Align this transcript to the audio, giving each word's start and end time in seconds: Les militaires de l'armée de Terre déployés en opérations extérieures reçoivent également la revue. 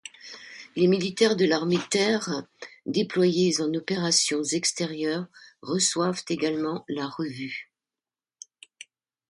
Les 0.75 0.87
militaires 0.87 1.35
de 1.35 1.45
l'armée 1.45 1.77
de 1.77 1.83
Terre 1.83 2.43
déployés 2.87 3.61
en 3.61 3.71
opérations 3.75 4.41
extérieures 4.43 5.27
reçoivent 5.61 6.25
également 6.27 6.83
la 6.87 7.07
revue. 7.07 7.71